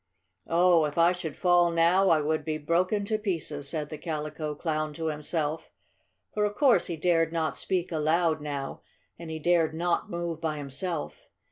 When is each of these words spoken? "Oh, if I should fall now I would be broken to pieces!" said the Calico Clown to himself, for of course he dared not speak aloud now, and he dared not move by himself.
"Oh, 0.47 0.85
if 0.85 0.97
I 0.97 1.11
should 1.11 1.37
fall 1.37 1.69
now 1.69 2.09
I 2.09 2.21
would 2.21 2.43
be 2.43 2.57
broken 2.57 3.05
to 3.05 3.19
pieces!" 3.19 3.69
said 3.69 3.89
the 3.89 3.99
Calico 3.99 4.55
Clown 4.55 4.93
to 4.95 5.09
himself, 5.09 5.69
for 6.33 6.43
of 6.43 6.55
course 6.55 6.87
he 6.87 6.97
dared 6.97 7.31
not 7.31 7.55
speak 7.55 7.91
aloud 7.91 8.41
now, 8.41 8.81
and 9.19 9.29
he 9.29 9.37
dared 9.37 9.75
not 9.75 10.09
move 10.09 10.41
by 10.41 10.57
himself. 10.57 11.27